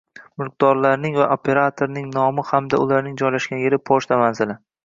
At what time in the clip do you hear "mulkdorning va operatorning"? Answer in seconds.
0.43-2.09